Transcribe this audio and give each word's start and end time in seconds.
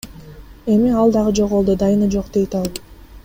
Эми 0.75 0.93
ал 1.01 1.13
дагы 1.17 1.35
жоголду, 1.39 1.77
дайыны 1.83 2.09
жок,– 2.17 2.31
дейт 2.39 2.57
ал. 2.63 2.67